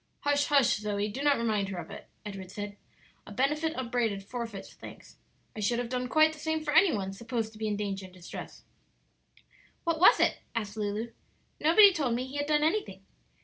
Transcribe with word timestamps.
"Hush, 0.21 0.45
hush, 0.47 0.77
Zoe; 0.77 1.09
do 1.09 1.21
not 1.21 1.37
remind 1.37 1.69
her 1.69 1.77
of 1.77 1.91
it," 1.91 2.09
Edward 2.25 2.49
said. 2.49 2.75
"'A 3.27 3.33
benefit 3.33 3.75
upbraided 3.75 4.23
forfeits 4.23 4.73
thanks.' 4.73 5.17
I 5.55 5.59
should 5.59 5.77
have 5.77 5.89
done 5.89 6.07
quite 6.09 6.33
the 6.33 6.39
same 6.39 6.63
for 6.63 6.73
any 6.73 6.91
one 6.91 7.13
supposed 7.13 7.51
to 7.53 7.59
be 7.59 7.67
in 7.67 7.77
danger 7.77 8.05
and 8.05 8.13
distress." 8.15 8.63
"What 9.83 9.99
was 9.99 10.19
it?" 10.19 10.39
asked 10.55 10.75
Lulu; 10.75 11.11
"nobody 11.59 11.93
told 11.93 12.15
me 12.15 12.25
he 12.25 12.37
had 12.37 12.47
done 12.47 12.63
anything." 12.63 13.05